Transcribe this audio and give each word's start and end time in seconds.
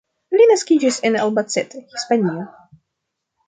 Li 0.37 0.47
naskiĝis 0.51 0.97
en 1.11 1.19
Albacete, 1.27 1.85
Hispanio. 1.95 2.51